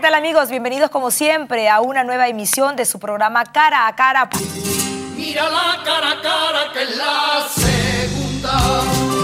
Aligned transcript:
¿qué 0.00 0.06
tal 0.06 0.14
amigos? 0.14 0.48
Bienvenidos 0.48 0.88
como 0.88 1.10
siempre 1.10 1.68
a 1.68 1.82
una 1.82 2.04
nueva 2.04 2.26
emisión 2.26 2.74
de 2.74 2.86
su 2.86 2.98
programa 2.98 3.44
Cara 3.44 3.86
a 3.86 3.94
Cara. 3.94 4.30
Mira 5.14 5.42
la 5.50 5.78
cara 5.84 6.12
a 6.12 6.22
cara 6.22 6.72
que 6.72 6.82
es 6.84 6.96
la 6.96 7.46
segunda. 7.46 9.20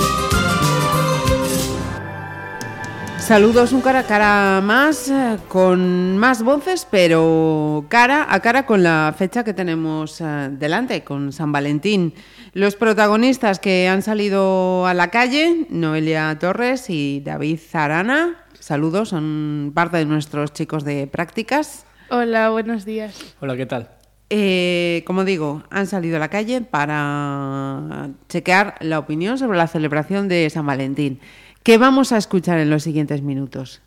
Saludos, 3.19 3.73
un 3.73 3.81
cara 3.81 4.01
a 4.01 4.03
cara 4.05 4.61
más, 4.63 5.09
eh, 5.09 5.39
con 5.49 6.19
más 6.19 6.43
voces, 6.43 6.87
pero 6.91 7.87
cara 7.89 8.27
a 8.29 8.41
cara 8.41 8.67
con 8.67 8.83
la 8.83 9.15
fecha 9.17 9.45
que 9.45 9.55
tenemos 9.55 10.21
eh, 10.21 10.51
delante, 10.53 11.03
con 11.03 11.33
San 11.33 11.53
Valentín. 11.53 12.13
Los 12.53 12.77
protagonistas 12.77 13.61
que 13.61 13.89
han 13.89 14.03
salido 14.03 14.87
a 14.87 14.93
la 14.93 15.09
calle, 15.09 15.67
Noelia 15.71 16.39
Torres 16.39 16.91
y 16.91 17.23
David 17.25 17.59
Zarana, 17.59 18.46
saludos, 18.67 19.11
son 19.11 19.71
parte 19.73 19.99
de 19.99 20.07
nuestros 20.07 20.53
chicos 20.53 20.83
de 20.83 21.07
prácticas. 21.07 21.87
Hola, 22.11 22.51
buenos 22.51 22.85
días. 22.85 23.37
Hola, 23.41 23.57
¿qué 23.57 23.65
tal? 23.65 23.91
Eh, 24.29 25.05
como 25.07 25.25
digo, 25.25 25.63
han 25.71 25.87
salido 25.87 26.17
a 26.17 26.19
la 26.19 26.31
calle 26.31 26.63
para 26.63 28.11
chequear 28.29 28.75
la 28.81 28.99
opinión 28.99 29.39
sobre 29.39 29.57
la 29.57 29.69
celebración 29.69 30.27
de 30.27 30.51
San 30.51 30.67
Valentín. 30.67 31.21
¿Qué 31.63 31.79
vamos 31.79 32.11
a 32.11 32.17
escuchar 32.17 32.59
en 32.59 32.69
los 32.69 32.83
siguientes 32.83 33.23
minutos? 33.23 33.83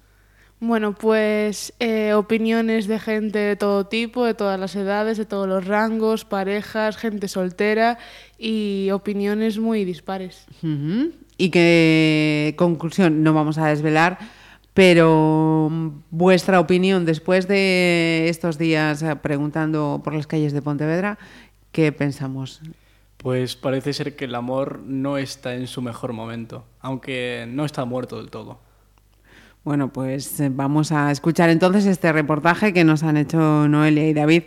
Bueno, 0.61 0.95
pues 0.95 1.73
eh, 1.81 2.13
opiniones 2.13 2.87
de 2.87 2.99
gente 2.99 3.37
de 3.37 3.55
todo 3.57 3.85
tipo, 3.87 4.23
de 4.23 4.33
todas 4.33 4.57
las 4.57 4.77
edades, 4.77 5.17
de 5.17 5.25
todos 5.25 5.47
los 5.47 5.67
rangos, 5.67 6.23
parejas, 6.23 6.95
gente 6.95 7.27
soltera 7.27 7.97
y 8.37 8.91
opiniones 8.91 9.59
muy 9.59 9.83
dispares. 9.83 10.45
Y 11.37 11.49
qué 11.49 12.55
conclusión 12.57 13.23
no 13.23 13.33
vamos 13.33 13.57
a 13.57 13.67
desvelar, 13.67 14.19
pero 14.73 15.67
mm, 15.69 15.89
vuestra 16.11 16.59
opinión 16.59 17.05
después 17.05 17.47
de 17.47 18.27
estos 18.29 18.57
días 18.57 19.01
eh, 19.01 19.15
preguntando 19.15 20.01
por 20.03 20.13
las 20.13 20.27
calles 20.27 20.53
de 20.53 20.61
Pontevedra, 20.61 21.17
¿qué 21.71 21.91
pensamos? 21.91 22.61
Pues 23.17 23.55
parece 23.55 23.93
ser 23.93 24.15
que 24.15 24.25
el 24.25 24.35
amor 24.35 24.79
no 24.85 25.17
está 25.17 25.53
en 25.55 25.67
su 25.67 25.81
mejor 25.81 26.13
momento, 26.13 26.65
aunque 26.79 27.45
no 27.49 27.65
está 27.65 27.83
muerto 27.83 28.17
del 28.17 28.29
todo. 28.29 28.59
Bueno, 29.63 29.91
pues 29.91 30.39
eh, 30.39 30.49
vamos 30.49 30.91
a 30.91 31.11
escuchar 31.11 31.49
entonces 31.49 31.85
este 31.85 32.11
reportaje 32.13 32.71
que 32.71 32.85
nos 32.85 33.03
han 33.03 33.17
hecho 33.17 33.67
Noelia 33.67 34.07
y 34.07 34.13
David 34.13 34.43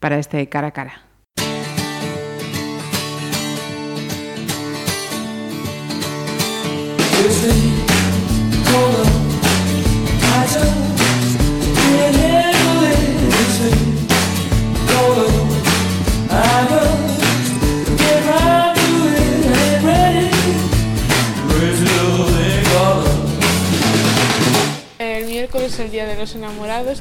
para 0.00 0.18
este 0.18 0.48
cara 0.48 0.68
a 0.68 0.72
cara. 0.72 1.02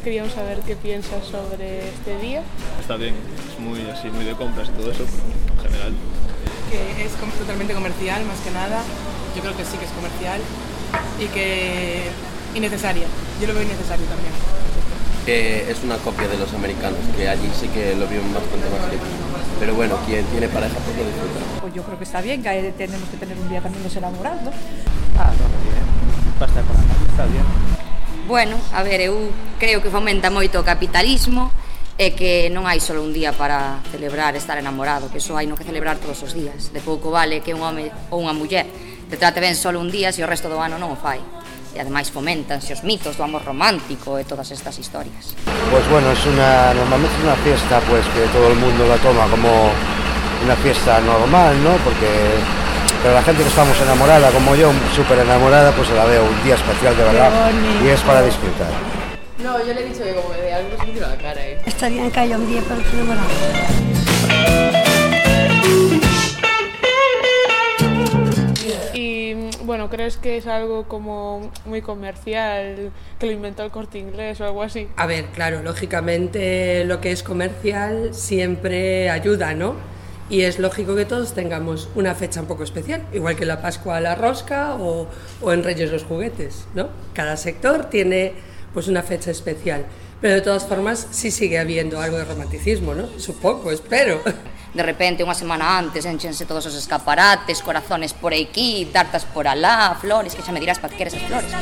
Queríamos 0.01 0.33
saber 0.33 0.59
qué 0.67 0.75
piensas 0.75 1.23
sobre 1.23 1.87
este 1.87 2.17
día. 2.19 2.41
Está 2.81 2.97
bien, 2.97 3.15
es 3.49 3.57
muy 3.57 3.79
así, 3.89 4.09
muy 4.09 4.25
de 4.25 4.33
compras 4.33 4.67
y 4.67 4.71
todo 4.77 4.91
eso, 4.91 5.05
pero 5.05 5.23
en 5.23 5.71
general. 5.71 5.93
que 6.69 7.05
es 7.05 7.11
totalmente 7.39 7.73
comercial, 7.73 8.25
más 8.25 8.37
que 8.41 8.51
nada. 8.51 8.81
Yo 9.35 9.41
creo 9.41 9.55
que 9.55 9.63
sí 9.63 9.77
que 9.77 9.85
es 9.85 9.91
comercial 9.91 10.41
y 11.19 11.27
que 11.27 12.01
innecesaria. 12.53 13.07
Yo 13.39 13.47
lo 13.47 13.53
veo 13.53 13.63
innecesario 13.63 14.05
también. 14.07 14.33
que 15.25 15.71
es 15.71 15.81
una 15.83 15.95
copia 15.97 16.27
de 16.27 16.37
los 16.37 16.53
americanos, 16.53 16.99
que 17.15 17.29
allí 17.29 17.49
sí 17.57 17.69
que 17.69 17.95
lo 17.95 18.05
vieron 18.07 18.33
bastante 18.33 18.69
más 18.69 18.91
rico. 18.91 19.05
Pero 19.59 19.73
bueno, 19.75 19.97
quien 20.05 20.25
tiene 20.25 20.49
pareja 20.49 20.75
pues 20.83 20.97
lo 20.97 21.05
disfruta. 21.05 21.39
Pues 21.61 21.73
yo 21.73 21.83
creo 21.83 21.97
que 21.97 22.03
está 22.03 22.19
bien, 22.19 22.43
que 22.43 22.73
tenemos 22.77 23.07
que 23.07 23.17
tener 23.17 23.37
un 23.37 23.47
día 23.47 23.61
también 23.61 23.83
los 23.83 23.95
enamorados. 23.95 24.53
Ah, 25.17 25.31
no, 25.31 25.45
bien. 25.63 25.85
Basta 26.39 26.61
con 26.61 26.75
la 26.75 26.81
novia, 26.81 27.07
está 27.09 27.25
bien. 27.27 27.82
Bueno, 28.27 28.55
a 28.71 28.83
ver, 28.83 29.01
eu 29.01 29.31
creo 29.59 29.83
que 29.83 29.91
fomenta 29.91 30.31
moito 30.31 30.55
o 30.55 30.63
capitalismo 30.63 31.51
e 31.99 32.15
que 32.15 32.47
non 32.47 32.63
hai 32.63 32.79
só 32.79 32.95
un 32.95 33.11
día 33.11 33.35
para 33.35 33.83
celebrar 33.91 34.31
estar 34.39 34.55
enamorado, 34.55 35.11
que 35.11 35.19
iso 35.19 35.35
hai 35.35 35.43
no 35.43 35.59
que 35.59 35.67
celebrar 35.67 35.99
todos 35.99 36.23
os 36.23 36.31
días. 36.31 36.71
De 36.71 36.79
pouco 36.79 37.11
vale 37.11 37.43
que 37.43 37.51
un 37.51 37.59
home 37.59 37.91
ou 38.15 38.23
unha 38.23 38.31
muller 38.31 38.63
te 39.11 39.19
trate 39.19 39.43
ben 39.43 39.59
só 39.59 39.75
un 39.75 39.91
día 39.91 40.15
se 40.15 40.23
o 40.23 40.27
resto 40.27 40.47
do 40.47 40.55
ano 40.55 40.79
non 40.79 40.95
o 40.95 40.97
fai. 40.97 41.19
E 41.75 41.77
ademais 41.83 42.07
fomentanse 42.07 42.71
os 42.71 42.87
mitos 42.87 43.19
do 43.19 43.27
amor 43.27 43.43
romántico 43.43 44.15
e 44.15 44.23
todas 44.23 44.47
estas 44.55 44.79
historias. 44.79 45.35
Pues 45.43 45.83
bueno, 45.91 46.07
es 46.15 46.23
una, 46.23 46.71
normalmente 46.79 47.11
es 47.19 47.23
una 47.27 47.37
fiesta 47.43 47.83
pues 47.91 48.07
que 48.15 48.23
todo 48.31 48.47
el 48.47 48.55
mundo 48.55 48.87
la 48.87 48.95
toma 49.03 49.27
como 49.27 49.51
una 50.47 50.55
fiesta 50.63 51.03
normal, 51.03 51.59
¿no? 51.59 51.75
Porque 51.83 52.62
pero 53.03 53.15
la 53.15 53.21
gente 53.21 53.43
que 53.43 53.49
estamos 53.49 53.79
enamorada, 53.81 54.31
como 54.31 54.55
yo, 54.55 54.71
súper 54.95 55.19
enamorada, 55.19 55.73
pues 55.73 55.89
se 55.89 55.93
la 55.93 56.05
veo 56.05 56.23
un 56.23 56.43
día 56.43 56.55
especial 56.55 56.95
de 56.95 57.03
verdad 57.03 57.51
y 57.83 57.89
es 57.89 57.99
para 58.01 58.21
disfrutar. 58.21 58.69
No, 59.43 59.59
yo 59.59 59.73
le 59.73 59.81
he 59.81 59.89
dicho 59.89 60.05
que 60.05 60.15
como 60.15 60.33
de 60.33 60.53
algo 60.53 60.69
se 60.79 60.85
me 60.85 60.93
tira 60.93 61.09
la 61.09 61.17
cara, 61.17 61.41
¿eh? 61.45 61.61
Está 61.65 61.89
bien 61.89 62.09
que 62.09 62.19
haya 62.21 62.37
un 62.37 62.47
día 62.47 62.61
para 62.61 62.79
mm, 69.35 69.65
bueno, 69.65 69.89
¿crees 69.89 70.15
que 70.15 70.37
es 70.37 70.47
algo 70.47 70.85
como 70.85 71.51
muy 71.65 71.81
comercial, 71.81 72.91
que 73.19 73.25
lo 73.25 73.33
inventó 73.33 73.65
el 73.65 73.71
corte 73.71 73.99
inglés 73.99 74.39
o 74.39 74.45
algo 74.45 74.63
así? 74.63 74.87
A 74.95 75.07
ver, 75.07 75.25
claro, 75.25 75.61
lógicamente 75.61 76.85
lo 76.85 77.01
que 77.01 77.11
es 77.11 77.21
comercial 77.21 78.13
siempre 78.13 79.09
ayuda, 79.09 79.53
¿no? 79.55 79.75
Y 80.29 80.41
es 80.41 80.57
lógico 80.57 80.95
que 80.95 81.05
todos 81.05 81.33
tengamos 81.33 81.89
una 81.95 82.15
fecha 82.15 82.41
un 82.41 82.47
poco 82.47 82.63
especial, 82.63 83.05
igual 83.13 83.35
que 83.35 83.45
la 83.45 83.61
Pascua 83.61 83.99
la 83.99 84.15
rosca 84.15 84.75
o, 84.75 85.07
o 85.41 85.53
en 85.53 85.63
Reyes 85.63 85.91
los 85.91 86.03
juguetes, 86.03 86.65
¿no? 86.73 86.89
Cada 87.13 87.37
sector 87.37 87.85
tiene 87.85 88.33
pues 88.73 88.87
una 88.87 89.03
fecha 89.03 89.31
especial, 89.31 89.85
pero 90.21 90.35
de 90.35 90.41
todas 90.41 90.65
formas 90.65 91.07
sí 91.11 91.29
sigue 91.29 91.59
habiendo 91.59 91.99
algo 91.99 92.17
de 92.17 92.25
romanticismo, 92.25 92.95
¿no? 92.95 93.07
Supongo, 93.19 93.71
espero. 93.71 94.21
De 94.73 94.81
repente, 94.81 95.21
unha 95.21 95.37
semana 95.37 95.77
antes, 95.77 96.01
enchense 96.09 96.49
todos 96.49 96.65
os 96.65 96.73
escaparates, 96.73 97.61
corazones 97.61 98.17
por 98.17 98.33
aquí, 98.33 98.89
tartas 98.89 99.21
por 99.21 99.45
alá, 99.45 99.93
flores, 100.01 100.33
que 100.33 100.41
xa 100.41 100.49
me 100.49 100.57
dirás 100.57 100.81
para 100.81 100.89
que 100.89 101.05
queres 101.05 101.13
as 101.13 101.21
flores. 101.29 101.53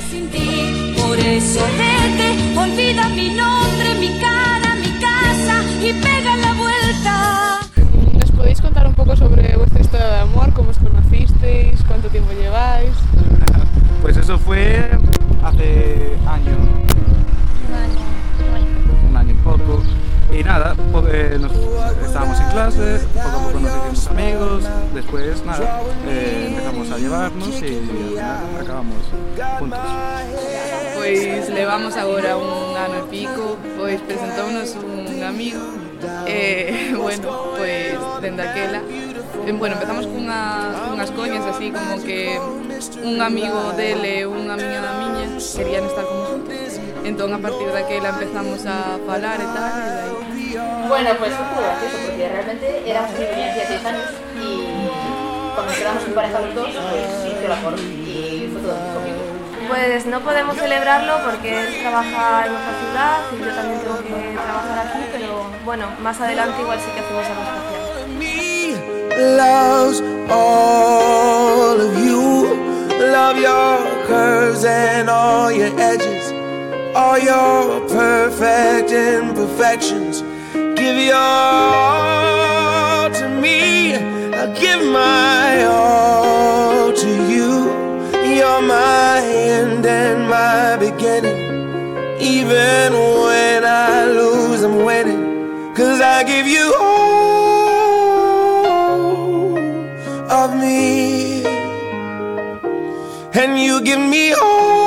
Por 0.95 1.19
eso 1.19 1.59
vete, 1.75 2.55
olvida 2.55 3.11
mi 3.11 3.35
nombre, 3.35 3.99
mi 3.99 4.16
cara, 4.16 4.79
mi 4.79 4.95
casa 4.95 5.59
y 5.83 5.91
pega 5.91 6.39
la 6.39 6.53
vuelta. 6.55 7.50
Poco 9.03 9.16
sobre 9.16 9.56
vuestra 9.57 9.81
historia 9.81 10.06
de 10.07 10.19
amor? 10.19 10.53
¿Cómo 10.53 10.69
os 10.69 10.78
conocisteis? 10.78 11.81
¿Cuánto 11.88 12.07
tiempo 12.09 12.31
lleváis? 12.34 12.91
Pues 14.01 14.16
eso 14.17 14.38
fue 14.38 14.91
hace 15.44 16.17
año. 16.28 16.57
Un 19.09 19.17
año 19.17 19.31
y 19.31 19.38
poco. 19.44 19.81
Y 20.38 20.44
nada, 20.44 20.75
po- 20.91 21.03
eh, 21.07 21.38
nos, 21.41 21.51
estábamos 22.06 22.30
en 22.30 22.30
clase, 22.51 23.00
poco 23.13 23.29
a 23.29 23.44
poco 23.44 23.59
nos 23.59 23.72
hicimos 23.72 24.07
amigos, 24.07 24.63
después 24.94 25.45
nada, 25.45 25.81
eh, 26.07 26.47
empezamos 26.50 26.91
a 26.91 26.97
llevarnos 26.97 27.62
y 27.62 28.17
acabamos 28.59 28.97
juntos. 29.59 29.79
Pois 30.95 31.50
levamos 31.50 31.95
agora 31.97 32.38
un 32.38 32.78
ano 32.78 32.97
e 33.00 33.09
pico, 33.09 33.57
pois 33.78 34.01
presentounos 34.01 34.75
un 34.75 35.23
amigo 35.23 35.61
e, 36.28 36.94
bueno, 36.97 37.56
pois 37.57 38.22
dende 38.22 38.41
aquela 38.41 38.79
eh, 38.79 39.51
Bueno, 39.53 39.75
empezamos 39.75 40.06
cunhas, 40.07 40.75
cunhas 40.90 41.11
coñas 41.11 41.45
así 41.45 41.72
como 41.72 42.01
que 42.03 42.40
un 43.03 43.22
amigo 43.22 43.73
dele 43.73 44.22
e 44.22 44.28
unha 44.28 44.53
amiga 44.53 44.81
da 44.81 44.94
miña 45.01 45.25
querían 45.38 45.85
estar 45.85 46.06
como 46.06 46.25
juntos 46.29 46.78
Entón 47.01 47.34
a 47.34 47.40
partir 47.41 47.69
daquela 47.73 48.13
empezamos 48.13 48.61
a 48.69 49.01
falar 49.06 49.41
e 49.41 49.47
tal 49.53 50.21
Bueno, 50.91 51.09
pues 51.20 51.32
fue 51.34 51.46
muy 51.46 51.64
gracioso 51.64 51.97
porque 52.05 52.28
realmente 52.28 52.84
éramos 52.85 53.11
así, 53.11 53.23
tenía 53.23 53.53
16 53.55 53.85
años 53.85 54.09
y 54.35 54.90
cuando 55.55 55.73
quedamos 55.73 56.03
en 56.03 56.14
pareja 56.14 56.40
los 56.41 56.53
dos, 56.53 56.67
pues 56.67 57.32
hice 57.32 57.46
el 57.46 57.52
amor 57.53 57.79
y 57.79 58.49
fue 58.52 58.61
todo 58.61 58.76
conmigo. 58.96 59.20
Pues 59.70 60.05
no 60.05 60.20
podemos 60.20 60.58
celebrarlo 60.58 61.14
porque 61.23 61.61
él 61.61 61.79
trabaja 61.79 62.46
en 62.46 62.52
otra 62.52 62.73
ciudad 62.82 63.20
y 63.32 63.40
yo 63.40 63.55
también 63.55 63.79
tengo 63.79 63.99
que 64.03 64.35
trabajar 64.35 64.88
aquí, 64.90 64.99
pero 65.14 65.46
bueno, 65.64 65.85
más 66.02 66.20
adelante 66.20 66.61
igual 66.61 66.78
sí 66.78 66.91
que 66.94 66.99
hacemos 66.99 67.26
algo 67.26 67.41
especial. 67.41 69.37
loves 69.37 70.02
all 70.29 71.79
of 71.79 72.05
you. 72.05 72.52
Love 72.99 73.37
your 73.37 74.05
curves 74.08 74.66
and 74.66 75.09
all 75.09 75.49
your 75.49 75.72
edges, 75.79 76.34
all 76.94 77.17
your 77.17 77.79
perfect 77.87 78.91
imperfections. 78.91 80.22
give 80.81 80.97
your 80.97 81.16
all 81.16 83.09
to 83.19 83.25
me. 83.43 83.93
I'll 84.39 84.53
give 84.63 84.81
my 85.01 85.66
all 85.66 86.91
to 87.03 87.11
you. 87.33 87.51
You're 88.37 88.63
my 88.79 89.19
end 89.23 89.85
and 89.85 90.19
my 90.37 90.78
beginning. 90.85 91.39
Even 92.19 92.87
when 93.25 93.59
I 93.63 94.05
lose, 94.19 94.61
I'm 94.63 94.78
winning. 94.87 95.23
Cause 95.75 95.99
I 96.01 96.23
give 96.23 96.47
you 96.47 96.66
all 96.79 97.11
of 100.41 100.49
me. 100.63 101.43
And 103.41 103.51
you 103.66 103.81
give 103.81 104.03
me 104.16 104.34
all. 104.34 104.80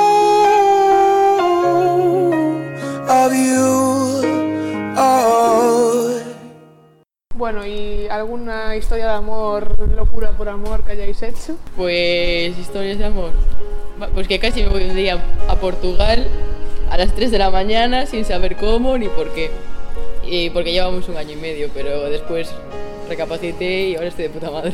Bueno, 7.37 7.65
¿y 7.65 8.07
alguna 8.07 8.77
historia 8.77 9.07
de 9.07 9.11
amor, 9.11 9.77
locura 9.93 10.31
por 10.31 10.47
amor 10.47 10.83
que 10.85 10.93
hayáis 10.93 11.21
hecho? 11.21 11.57
Pues 11.75 12.57
historias 12.57 12.97
de 12.97 13.03
amor. 13.03 13.31
Pues 14.13 14.25
que 14.29 14.39
casi 14.39 14.63
me 14.63 14.69
voy 14.69 14.85
un 14.85 14.95
día 14.95 15.21
a 15.49 15.55
Portugal 15.55 16.25
a 16.89 16.97
las 16.97 17.13
3 17.13 17.31
de 17.31 17.37
la 17.37 17.49
mañana 17.49 18.05
sin 18.05 18.23
saber 18.23 18.55
cómo 18.55 18.97
ni 18.97 19.09
por 19.09 19.33
qué. 19.33 19.51
Y 20.23 20.49
porque 20.51 20.71
llevamos 20.71 21.09
un 21.09 21.17
año 21.17 21.33
y 21.33 21.35
medio, 21.35 21.69
pero 21.73 22.09
después 22.09 22.49
recapacité 23.09 23.89
y 23.89 23.95
ahora 23.95 24.07
estoy 24.07 24.23
de 24.23 24.29
puta 24.29 24.51
madre. 24.51 24.73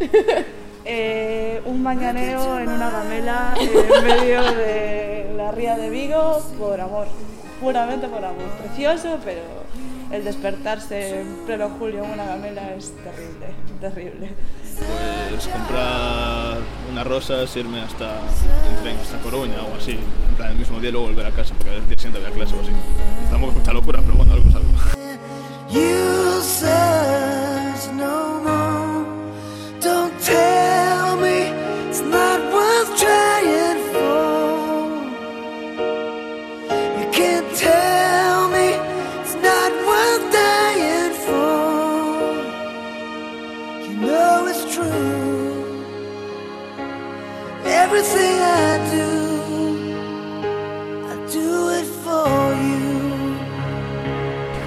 Eh, 0.84 1.62
un 1.64 1.80
mañaneo 1.80 2.58
en 2.58 2.68
una 2.68 2.90
gamela 2.90 3.54
en 3.56 4.04
medio 4.04 4.42
de 4.42 5.32
la 5.36 5.52
ría 5.52 5.76
de 5.76 5.90
Vigo 5.90 6.42
por 6.58 6.80
amor, 6.80 7.06
puramente 7.60 8.08
por 8.08 8.24
amor. 8.24 8.48
Precioso, 8.60 9.16
pero 9.24 9.42
el 10.12 10.24
despertarse 10.24 11.20
en 11.20 11.26
pleno 11.46 11.70
julio 11.78 12.04
en 12.04 12.10
una 12.10 12.24
gamela 12.24 12.74
es 12.74 12.92
terrible, 13.02 13.46
terrible. 13.80 14.28
Pues 15.30 15.48
comprar 15.48 16.58
unas 16.90 17.06
rosas, 17.06 17.56
irme 17.56 17.80
hasta 17.80 18.10
en 18.10 18.82
tren 18.82 18.96
hasta 18.98 19.18
Coruña 19.18 19.62
o 19.62 19.76
así. 19.76 19.98
En 20.28 20.34
plan, 20.36 20.52
el 20.52 20.58
mismo 20.58 20.78
día 20.80 20.90
y 20.90 20.92
luego 20.92 21.08
volver 21.08 21.26
a 21.26 21.30
casa 21.30 21.54
porque 21.54 21.76
el 21.76 21.88
día 21.88 21.98
siguiente 21.98 22.26
había 22.26 22.34
clase 22.36 22.54
o 22.54 22.60
así. 22.60 22.72
Tampoco 23.30 23.52
es 23.52 23.58
mucha 23.58 23.72
locura, 23.72 24.00
pero 24.04 24.16
bueno, 24.16 24.34
algo 24.34 24.48
es 24.48 24.54
algo. 24.54 26.21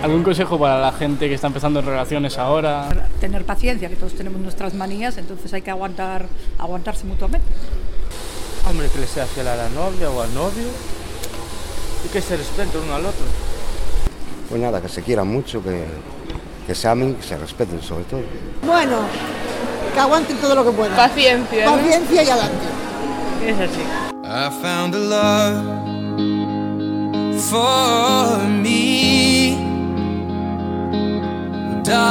¿Algún 0.06 0.22
consejo 0.22 0.60
para 0.60 0.80
la 0.80 0.92
gente 0.92 1.28
que 1.28 1.34
está 1.34 1.48
empezando 1.48 1.80
en 1.80 1.88
relaciones 1.88 2.38
ahora? 2.38 2.88
Tener 3.20 3.44
paciencia, 3.44 3.90
que 3.90 3.96
todos 3.96 4.14
tenemos 4.14 4.40
nuestras 4.40 4.76
manías, 4.76 5.18
entonces 5.18 5.52
hay 5.52 5.64
que 5.64 5.72
aguantar, 5.72 6.28
aguantarse 6.60 7.06
mutuamente. 7.06 7.48
Hombre, 8.70 8.88
que 8.90 9.00
le 9.00 9.08
sea 9.08 9.26
fiel 9.26 9.48
a 9.48 9.56
la 9.56 9.68
novia 9.70 10.12
o 10.12 10.22
al 10.22 10.32
novio 10.36 10.68
y 12.06 12.08
que 12.10 12.22
se 12.22 12.38
respeten 12.38 12.82
uno 12.86 12.94
al 12.94 13.08
otro. 13.08 13.26
Pues 14.48 14.62
nada, 14.62 14.80
que 14.80 14.90
se 14.90 15.02
quieran 15.02 15.28
mucho, 15.28 15.64
que, 15.64 15.86
que 16.68 16.76
se 16.76 16.88
amen, 16.88 17.16
que 17.16 17.24
se 17.24 17.36
respeten 17.36 17.82
sobre 17.82 18.04
todo. 18.04 18.22
Bueno, 18.64 19.00
que 19.92 20.00
aguanten 20.00 20.38
todo 20.38 20.54
lo 20.54 20.66
que 20.66 20.72
puedan. 20.72 20.96
Paciencia. 20.96 21.66
¿no? 21.66 21.78
Paciencia 21.78 22.22
y 22.22 22.30
adelante. 22.30 22.66
Es 23.44 23.60
así. 23.60 23.82
I 24.24 24.52
found 24.62 24.94
a 24.94 25.00
love 25.00 25.64
for 27.42 28.05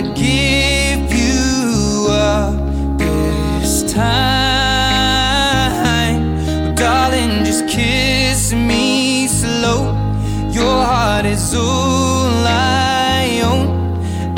not 0.00 0.14
give 0.14 1.12
you 1.12 2.06
up 2.08 2.54
this 2.98 3.92
time. 3.92 4.14
Darling, 6.76 7.44
just 7.44 7.66
kiss 7.68 8.52
me 8.52 9.26
slow. 9.26 9.92
Your 10.52 10.84
heart 10.84 11.26
is 11.26 11.52
all 11.54 12.46
I 12.46 13.40
own, 13.42 13.68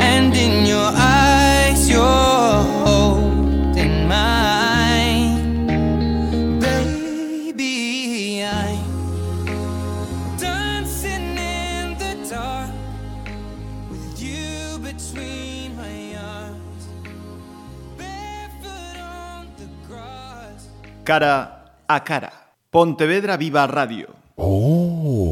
and 0.01 0.35
in 0.35 0.65
your 0.65 0.91
eyes, 0.95 1.87
you're 1.89 2.63
holding 2.85 4.07
mine. 4.07 5.69
Baby, 6.59 8.43
I'm 8.43 10.37
dancing 10.37 11.37
in 11.37 11.97
the 11.99 12.15
dark 12.27 12.71
with 13.91 14.19
you 14.21 14.79
between 14.79 15.50
Cara 21.03 21.73
a 21.87 21.99
cara. 21.99 22.31
Pontevedra 22.69 23.35
Viva 23.35 23.65
Radio. 23.65 24.09
Oh. 24.37 25.30